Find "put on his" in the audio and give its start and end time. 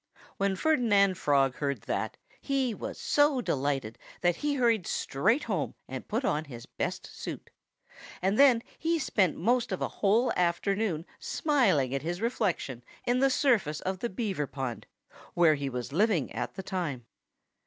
6.07-6.65